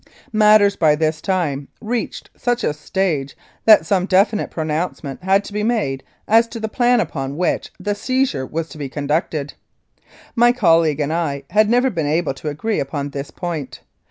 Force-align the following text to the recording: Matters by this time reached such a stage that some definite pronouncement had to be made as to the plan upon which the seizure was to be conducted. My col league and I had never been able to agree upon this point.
Matters 0.33 0.75
by 0.75 0.95
this 0.95 1.21
time 1.21 1.67
reached 1.79 2.31
such 2.35 2.63
a 2.63 2.73
stage 2.73 3.37
that 3.65 3.85
some 3.85 4.07
definite 4.07 4.49
pronouncement 4.49 5.21
had 5.23 5.43
to 5.43 5.53
be 5.53 5.61
made 5.61 6.03
as 6.27 6.47
to 6.47 6.59
the 6.59 6.67
plan 6.67 6.99
upon 6.99 7.37
which 7.37 7.71
the 7.79 7.93
seizure 7.93 8.47
was 8.47 8.67
to 8.69 8.79
be 8.79 8.89
conducted. 8.89 9.53
My 10.35 10.53
col 10.53 10.79
league 10.79 11.01
and 11.01 11.13
I 11.13 11.43
had 11.51 11.69
never 11.69 11.91
been 11.91 12.07
able 12.07 12.33
to 12.33 12.49
agree 12.49 12.79
upon 12.79 13.11
this 13.11 13.29
point. 13.29 13.81